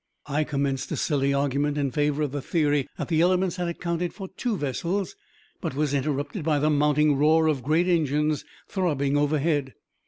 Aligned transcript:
I 0.25 0.43
commenced 0.43 0.91
a 0.91 0.97
silly 0.97 1.31
argument 1.31 1.77
in 1.77 1.91
favor 1.91 2.23
of 2.23 2.31
the 2.31 2.41
theory 2.41 2.87
that 2.97 3.07
the 3.07 3.21
elements 3.21 3.57
had 3.57 3.67
accounted 3.67 4.13
for 4.15 4.25
the 4.29 4.33
two 4.35 4.57
vessels, 4.57 5.15
but 5.61 5.75
was 5.75 5.93
interrupted 5.93 6.43
by 6.43 6.57
the 6.57 6.71
mounting 6.71 7.15
roar 7.17 7.45
of 7.45 7.61
great 7.61 7.87
engines 7.87 8.43
throbbing 8.67 9.15
overhead. 9.15 9.75